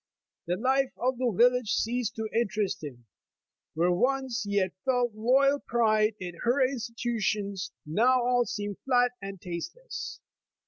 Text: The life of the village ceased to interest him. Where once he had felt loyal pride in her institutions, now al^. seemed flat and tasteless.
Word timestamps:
The 0.47 0.57
life 0.57 0.93
of 0.97 1.19
the 1.19 1.31
village 1.31 1.73
ceased 1.75 2.15
to 2.15 2.27
interest 2.33 2.83
him. 2.83 3.05
Where 3.75 3.91
once 3.91 4.41
he 4.41 4.55
had 4.57 4.71
felt 4.83 5.13
loyal 5.13 5.59
pride 5.59 6.15
in 6.19 6.39
her 6.41 6.59
institutions, 6.59 7.71
now 7.85 8.17
al^. 8.21 8.47
seemed 8.47 8.77
flat 8.83 9.11
and 9.21 9.39
tasteless. 9.39 10.19